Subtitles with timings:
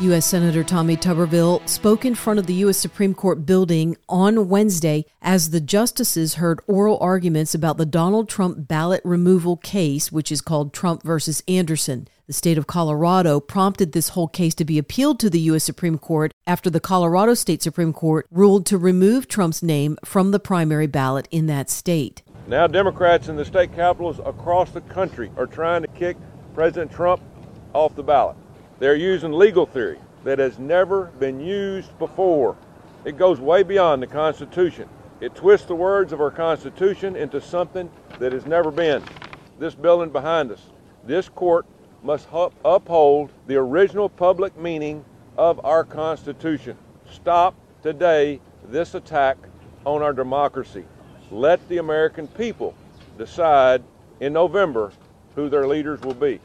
[0.00, 0.26] U.S.
[0.26, 2.76] Senator Tommy Tuberville spoke in front of the U.S.
[2.76, 8.66] Supreme Court building on Wednesday as the justices heard oral arguments about the Donald Trump
[8.66, 12.08] ballot removal case, which is called Trump versus Anderson.
[12.26, 15.62] The state of Colorado prompted this whole case to be appealed to the U.S.
[15.62, 20.40] Supreme Court after the Colorado State Supreme Court ruled to remove Trump's name from the
[20.40, 22.20] primary ballot in that state.
[22.48, 26.16] Now, Democrats in the state capitals across the country are trying to kick
[26.52, 27.22] President Trump
[27.72, 28.36] off the ballot.
[28.78, 32.56] They're using legal theory that has never been used before.
[33.04, 34.88] It goes way beyond the Constitution.
[35.20, 39.02] It twists the words of our Constitution into something that has never been.
[39.58, 40.60] This building behind us,
[41.04, 41.66] this court
[42.02, 42.28] must
[42.64, 45.04] uphold the original public meaning
[45.36, 46.76] of our Constitution.
[47.10, 49.36] Stop today this attack
[49.84, 50.84] on our democracy.
[51.30, 52.74] Let the American people
[53.18, 53.82] decide
[54.20, 54.92] in November
[55.34, 56.40] who their leaders will be.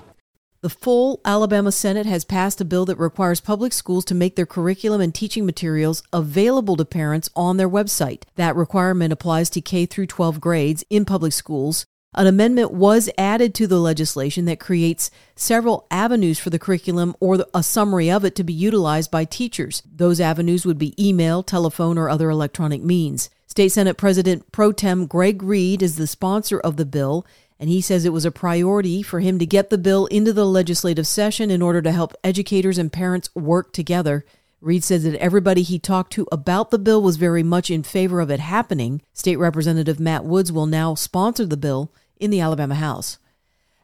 [0.61, 4.45] The full Alabama Senate has passed a bill that requires public schools to make their
[4.45, 8.23] curriculum and teaching materials available to parents on their website.
[8.35, 11.85] That requirement applies to K through 12 grades in public schools.
[12.13, 17.45] An amendment was added to the legislation that creates several avenues for the curriculum or
[17.53, 19.81] a summary of it to be utilized by teachers.
[19.89, 23.29] Those avenues would be email, telephone, or other electronic means.
[23.47, 27.25] State Senate President Pro Tem Greg Reed is the sponsor of the bill
[27.59, 30.45] and he says it was a priority for him to get the bill into the
[30.45, 34.25] legislative session in order to help educators and parents work together.
[34.61, 38.19] Reed says that everybody he talked to about the bill was very much in favor
[38.19, 39.01] of it happening.
[39.13, 43.17] State Representative Matt Woods will now sponsor the bill in the Alabama House.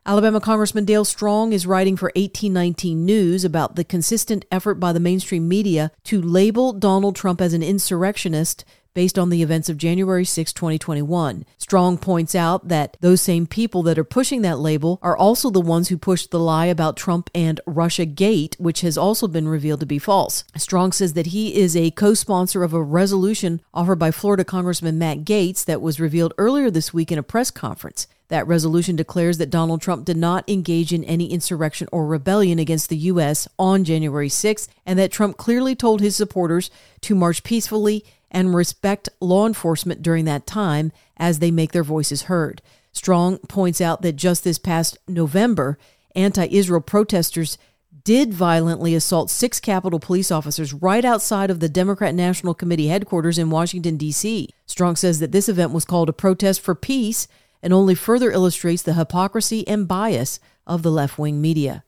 [0.05, 4.99] Alabama Congressman Dale Strong is writing for 1819 News about the consistent effort by the
[4.99, 8.63] mainstream media to label Donald Trump as an insurrectionist
[8.95, 11.45] based on the events of January 6, 2021.
[11.59, 15.61] Strong points out that those same people that are pushing that label are also the
[15.61, 19.81] ones who pushed the lie about Trump and Russia Gate, which has also been revealed
[19.81, 20.45] to be false.
[20.57, 24.97] Strong says that he is a co sponsor of a resolution offered by Florida Congressman
[24.97, 28.07] Matt Gaetz that was revealed earlier this week in a press conference.
[28.29, 32.89] That resolution declares that Donald Trump did not engage in any insurrection or rebellion against
[32.89, 33.47] the U.S.
[33.59, 38.03] on January 6th, and that Trump clearly told his supporters to march peacefully
[38.35, 42.61] and respect law enforcement during that time as they make their voices heard.
[42.91, 45.79] Strong points out that just this past November,
[46.15, 47.57] anti Israel protesters
[48.03, 53.39] did violently assault six Capitol police officers right outside of the Democrat National Committee headquarters
[53.39, 54.49] in Washington, D.C.
[54.65, 57.29] Strong says that this event was called a protest for peace
[57.63, 61.85] and only further illustrates the hypocrisy and bias of the left wing media.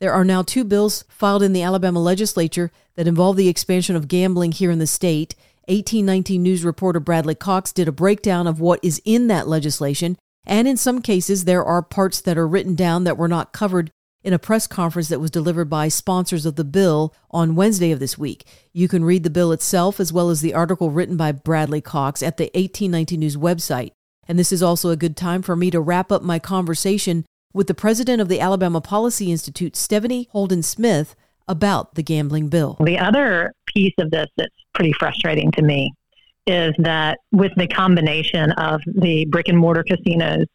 [0.00, 4.08] There are now two bills filed in the Alabama legislature that involve the expansion of
[4.08, 5.36] gambling here in the state
[5.68, 10.16] 1819 News reporter Bradley Cox did a breakdown of what is in that legislation,
[10.46, 13.90] and in some cases, there are parts that are written down that were not covered
[14.22, 18.00] in a press conference that was delivered by sponsors of the bill on Wednesday of
[18.00, 18.44] this week.
[18.72, 22.22] You can read the bill itself as well as the article written by Bradley Cox
[22.22, 23.92] at the 1819 News website.
[24.28, 27.66] And this is also a good time for me to wrap up my conversation with
[27.66, 31.16] the president of the Alabama Policy Institute, Stephanie Holden Smith,
[31.50, 32.76] about the gambling bill.
[32.80, 35.92] The other piece of this that's pretty frustrating to me
[36.46, 40.46] is that with the combination of the brick and mortar casinos,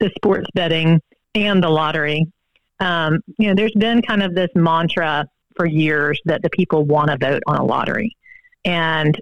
[0.00, 1.00] the sports betting,
[1.34, 2.26] and the lottery,
[2.80, 7.10] um, you know, there's been kind of this mantra for years that the people want
[7.10, 8.16] to vote on a lottery.
[8.64, 9.16] And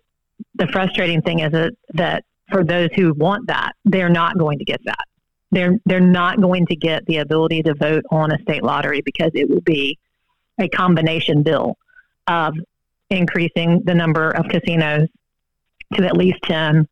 [0.54, 4.64] the frustrating thing is that, that for those who want that, they're not going to
[4.64, 5.04] get that.
[5.50, 9.30] They're they're not going to get the ability to vote on a state lottery because
[9.34, 9.98] it will be
[10.58, 11.76] a combination bill
[12.26, 12.54] of
[13.10, 15.08] increasing the number of casinos
[15.94, 16.86] to at least 10,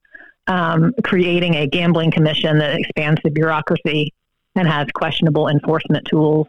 [0.46, 4.12] um, creating a gambling commission that expands the bureaucracy
[4.54, 6.46] and has questionable enforcement tools,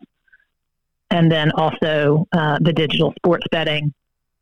[1.11, 3.93] and then also uh, the digital sports betting,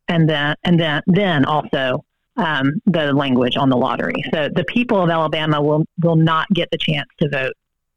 [0.07, 2.03] and then and then then also
[2.37, 4.23] um, the language on the lottery.
[4.33, 7.53] So the people of Alabama will will not get the chance to vote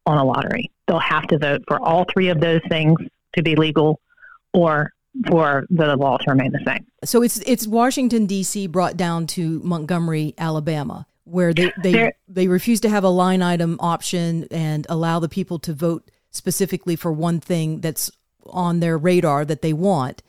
[0.06, 0.70] on a lottery.
[0.86, 2.98] They'll have to vote for all three of those things
[3.36, 4.00] to be legal,
[4.54, 4.92] or
[5.26, 6.86] for the law to remain the same.
[7.04, 8.66] So it's it's Washington D.C.
[8.68, 13.42] brought down to Montgomery, Alabama, where they they, there, they refuse to have a line
[13.42, 18.10] item option and allow the people to vote specifically for one thing that's
[18.46, 20.22] on their radar that they want.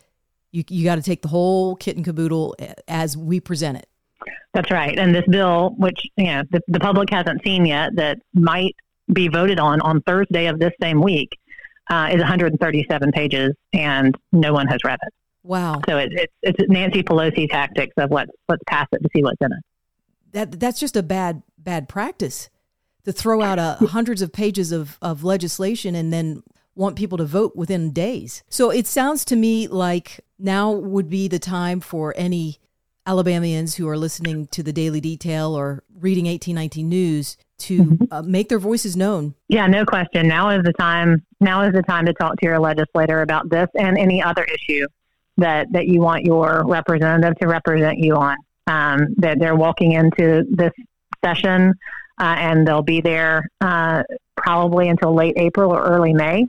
[0.52, 2.56] You you got to take the whole kit and caboodle
[2.88, 3.88] as we present it.
[4.54, 4.98] That's right.
[4.98, 8.76] And this bill, which you know the, the public hasn't seen yet, that might
[9.12, 11.39] be voted on on Thursday of this same week,
[11.90, 15.14] uh, is 137 pages, and no one has read it.
[15.44, 15.82] Wow.
[15.88, 19.42] So it, it, it's Nancy Pelosi tactics of let's let's pass it to see what's
[19.42, 19.64] in it.
[20.32, 22.50] That that's just a bad bad practice
[23.06, 26.44] to throw out a, hundreds of pages of, of legislation and then
[26.76, 28.44] want people to vote within days.
[28.50, 32.60] So it sounds to me like now would be the time for any
[33.10, 38.04] Alabamians who are listening to the Daily Detail or reading 1819 News to mm-hmm.
[38.12, 39.34] uh, make their voices known.
[39.48, 40.28] Yeah, no question.
[40.28, 41.26] Now is the time.
[41.40, 44.86] Now is the time to talk to your legislator about this and any other issue
[45.38, 48.38] that that you want your representative to represent you on.
[48.68, 50.72] Um, that they're walking into this
[51.26, 51.74] session
[52.20, 54.04] uh, and they'll be there uh,
[54.38, 56.46] probably until late April or early May.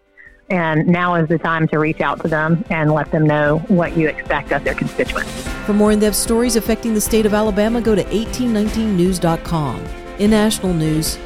[0.51, 3.97] And now is the time to reach out to them and let them know what
[3.97, 5.31] you expect of their constituents.
[5.65, 9.85] For more in depth stories affecting the state of Alabama, go to 1819news.com.
[10.19, 11.19] In national news,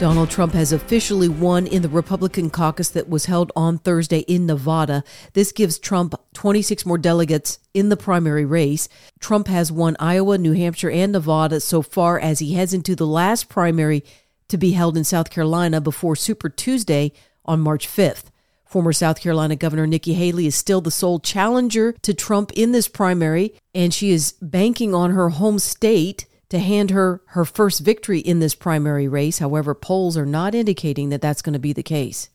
[0.00, 4.44] Donald Trump has officially won in the Republican caucus that was held on Thursday in
[4.44, 5.04] Nevada.
[5.34, 8.88] This gives Trump 26 more delegates in the primary race.
[9.20, 13.06] Trump has won Iowa, New Hampshire, and Nevada so far as he heads into the
[13.06, 14.02] last primary
[14.48, 17.12] to be held in South Carolina before Super Tuesday
[17.44, 18.24] on March 5th.
[18.74, 22.88] Former South Carolina Governor Nikki Haley is still the sole challenger to Trump in this
[22.88, 28.18] primary, and she is banking on her home state to hand her her first victory
[28.18, 29.38] in this primary race.
[29.38, 32.30] However, polls are not indicating that that's going to be the case.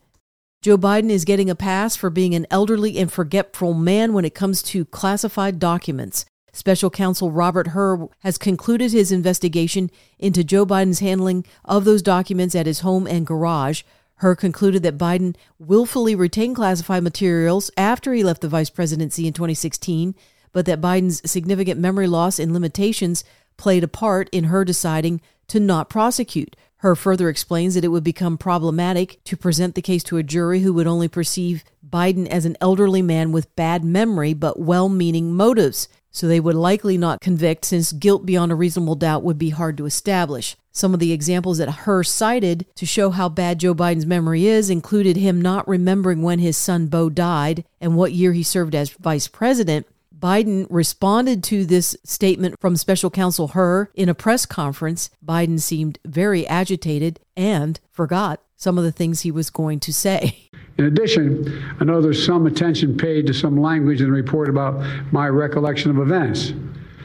[0.62, 4.34] Joe Biden is getting a pass for being an elderly and forgetful man when it
[4.34, 6.24] comes to classified documents.
[6.54, 12.56] Special counsel Robert Hur has concluded his investigation into Joe Biden's handling of those documents
[12.56, 13.84] at his home and garage.
[14.20, 19.34] Hur concluded that Biden willfully retained classified materials after he left the vice presidency in
[19.34, 20.14] 2016,
[20.52, 23.24] but that Biden's significant memory loss and limitations
[23.56, 26.56] played a part in Hur deciding to not prosecute.
[26.78, 30.62] Hur further explains that it would become problematic to present the case to a jury
[30.62, 35.34] who would only perceive Biden as an elderly man with bad memory but well meaning
[35.34, 35.88] motives.
[36.12, 39.78] So they would likely not convict since guilt beyond a reasonable doubt would be hard
[39.78, 40.56] to establish.
[40.80, 44.70] Some of the examples that Hur cited to show how bad Joe Biden's memory is
[44.70, 48.92] included him not remembering when his son Beau died and what year he served as
[48.92, 49.88] vice president,
[50.18, 55.10] Biden responded to this statement from special counsel Hur in a press conference.
[55.22, 60.50] Biden seemed very agitated and forgot some of the things he was going to say.
[60.78, 64.82] In addition, I know there's some attention paid to some language in the report about
[65.12, 66.54] my recollection of events.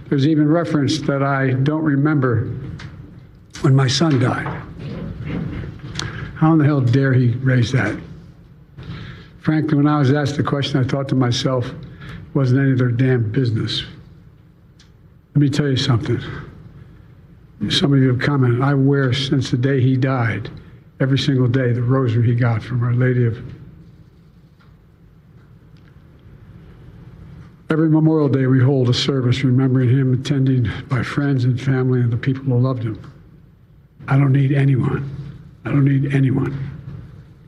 [0.09, 2.53] There's even reference that I don't remember
[3.64, 4.44] when my son died.
[6.37, 7.99] How in the hell dare he raise that?
[9.40, 11.70] Frankly, when I was asked the question, I thought to myself,
[12.34, 13.84] wasn't any of their damn business.
[15.34, 16.20] Let me tell you something.
[17.70, 20.50] Some of you have commented, I wear since the day he died,
[21.00, 23.43] every single day, the rosary he got from Our Lady of.
[27.70, 32.12] Every Memorial Day, we hold a service remembering him, attending by friends and family and
[32.12, 33.13] the people who loved him.
[34.08, 35.10] I don't need anyone.
[35.64, 36.70] I don't need anyone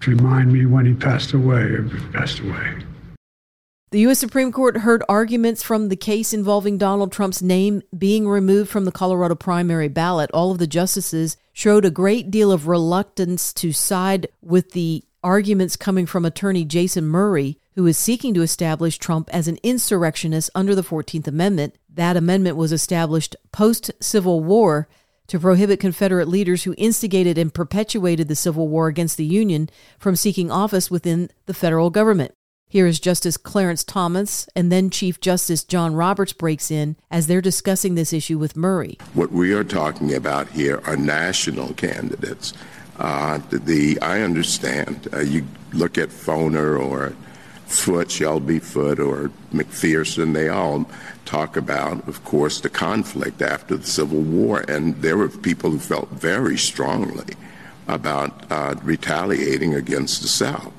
[0.00, 2.82] to remind me when he passed away or passed away.
[3.90, 4.18] The U.S.
[4.18, 8.92] Supreme Court heard arguments from the case involving Donald Trump's name being removed from the
[8.92, 10.30] Colorado primary ballot.
[10.32, 15.76] All of the justices showed a great deal of reluctance to side with the arguments
[15.76, 20.74] coming from attorney Jason Murray, who is seeking to establish Trump as an insurrectionist under
[20.74, 21.76] the 14th Amendment.
[21.88, 24.88] That amendment was established post Civil War
[25.28, 29.68] to prohibit Confederate leaders who instigated and perpetuated the Civil War against the Union
[29.98, 32.32] from seeking office within the federal government.
[32.68, 37.40] Here is Justice Clarence Thomas and then Chief Justice John Roberts breaks in as they're
[37.40, 38.98] discussing this issue with Murray.
[39.14, 42.52] What we are talking about here are national candidates.
[42.98, 47.14] Uh, the I understand uh, you look at Foner or
[47.66, 50.90] Foote, Shelby Foote or McPherson, they all
[51.26, 54.64] talk about, of course, the conflict after the Civil War.
[54.68, 57.34] And there were people who felt very strongly
[57.88, 60.72] about uh, retaliating against the South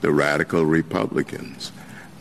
[0.00, 1.72] the radical Republicans.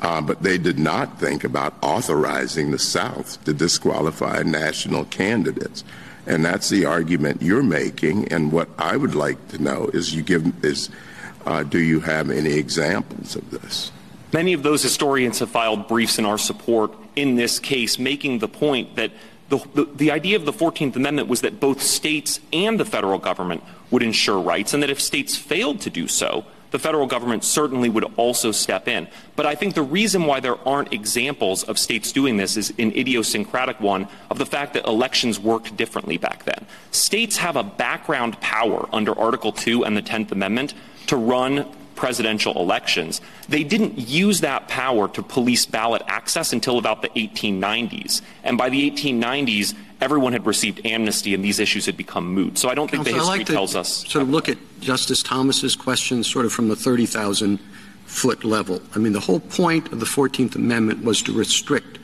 [0.01, 5.83] Uh, but they did not think about authorizing the South to disqualify national candidates.
[6.25, 8.31] And that's the argument you're making.
[8.31, 10.89] And what I would like to know is you give is
[11.45, 13.91] uh, do you have any examples of this?
[14.31, 18.47] Many of those historians have filed briefs in our support in this case, making the
[18.47, 19.11] point that
[19.49, 23.17] the, the, the, idea of the 14th Amendment was that both states and the federal
[23.17, 27.43] government would ensure rights, and that if states failed to do so, the federal government
[27.43, 29.07] certainly would also step in.
[29.35, 32.91] But I think the reason why there aren't examples of states doing this is an
[32.91, 36.67] idiosyncratic one of the fact that elections worked differently back then.
[36.91, 40.75] States have a background power under Article 2 and the 10th Amendment
[41.07, 41.65] to run
[41.99, 48.21] presidential elections, they didn't use that power to police ballot access until about the 1890s.
[48.43, 52.57] And by the 1890s, everyone had received amnesty and these issues had become moot.
[52.57, 54.07] So I don't think Counsel, the history like tells us.
[54.07, 57.59] Sort of look at Justice Thomas's question sort of from the 30,000
[58.05, 58.81] foot level.
[58.95, 61.99] I mean, the whole point of the 14th Amendment was to restrict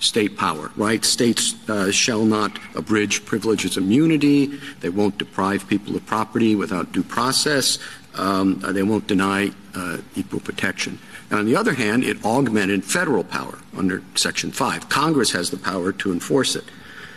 [0.00, 1.04] state power, right?
[1.04, 4.46] States uh, shall not abridge privileges immunity.
[4.80, 7.78] They won't deprive people of property without due process.
[8.16, 10.98] Um, uh, they won't deny uh, equal protection.
[11.30, 14.88] And on the other hand, it augmented federal power under Section 5.
[14.88, 16.64] Congress has the power to enforce it.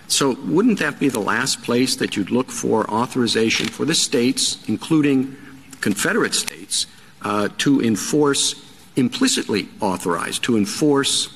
[0.07, 4.57] So wouldn't that be the last place that you'd look for authorization for the states,
[4.67, 5.37] including
[5.81, 6.87] Confederate states,
[7.21, 8.55] uh, to enforce,
[8.95, 11.29] implicitly authorized, to enforce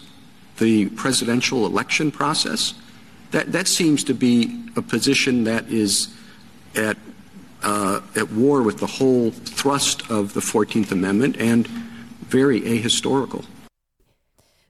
[0.57, 2.73] the presidential election process?
[3.29, 6.07] That, that seems to be a position that is
[6.75, 6.97] at,
[7.63, 13.45] uh, at war with the whole thrust of the 14th Amendment and very ahistorical.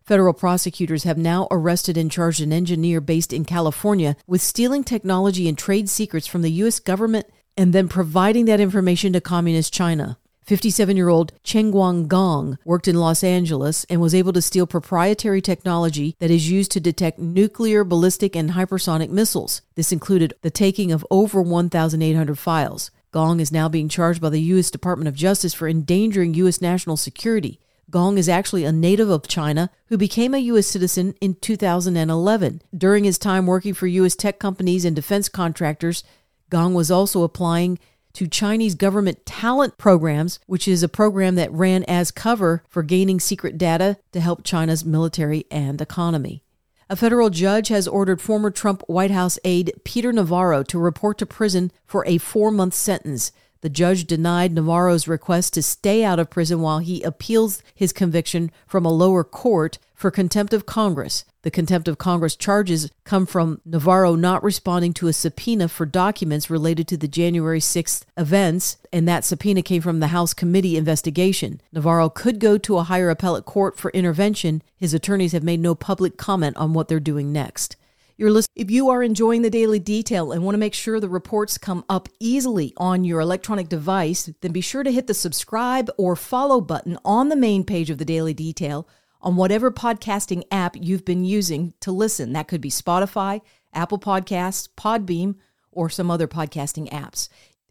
[0.03, 5.47] Federal prosecutors have now arrested and charged an engineer based in California with stealing technology
[5.47, 6.79] and trade secrets from the U.S.
[6.79, 10.17] government and then providing that information to Communist China.
[10.45, 15.41] 57 year old Chenguang Gong worked in Los Angeles and was able to steal proprietary
[15.41, 19.61] technology that is used to detect nuclear, ballistic, and hypersonic missiles.
[19.75, 22.91] This included the taking of over 1,800 files.
[23.11, 24.71] Gong is now being charged by the U.S.
[24.71, 26.61] Department of Justice for endangering U.S.
[26.61, 27.59] national security.
[27.89, 30.67] Gong is actually a native of China who became a U.S.
[30.67, 32.61] citizen in 2011.
[32.75, 34.15] During his time working for U.S.
[34.15, 36.03] tech companies and defense contractors,
[36.49, 37.77] Gong was also applying
[38.13, 43.19] to Chinese government talent programs, which is a program that ran as cover for gaining
[43.19, 46.43] secret data to help China's military and economy.
[46.89, 51.25] A federal judge has ordered former Trump White House aide Peter Navarro to report to
[51.25, 53.31] prison for a four month sentence.
[53.63, 58.51] The judge denied Navarro's request to stay out of prison while he appeals his conviction
[58.67, 61.23] from a lower court for contempt of Congress.
[61.43, 66.49] The contempt of Congress charges come from Navarro not responding to a subpoena for documents
[66.49, 71.61] related to the January 6th events, and that subpoena came from the House committee investigation.
[71.71, 74.61] Navarro could go to a higher appellate court for intervention.
[74.75, 77.77] His attorneys have made no public comment on what they're doing next.
[78.17, 81.83] If you are enjoying the daily detail and want to make sure the reports come
[81.89, 86.61] up easily on your electronic device, then be sure to hit the subscribe or follow
[86.61, 88.87] button on the main page of the daily detail
[89.21, 92.33] on whatever podcasting app you've been using to listen.
[92.33, 93.41] That could be Spotify,
[93.73, 95.35] Apple Podcasts, Podbean,
[95.71, 97.29] or some other podcasting apps.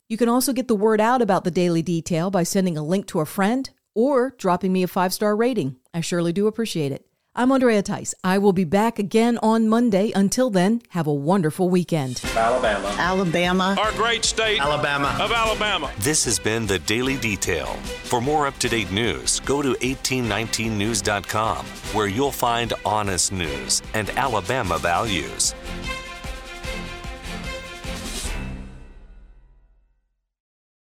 [0.09, 3.07] You can also get the word out about the daily detail by sending a link
[3.09, 5.77] to a friend or dropping me a five star rating.
[5.95, 7.07] I surely do appreciate it.
[7.35, 8.15] I'm Andrea Tice.
[8.23, 10.13] I will be back again on Monday.
[10.15, 12.21] Until then, have a wonderful weekend.
[12.37, 12.95] Alabama.
[12.99, 13.75] Alabama.
[13.81, 14.61] Our great state.
[14.61, 15.17] Alabama.
[15.19, 15.91] Of Alabama.
[16.01, 17.69] This has been the Daily Detail.
[18.05, 24.11] For more up to date news, go to 1819news.com, where you'll find honest news and
[24.11, 25.55] Alabama values.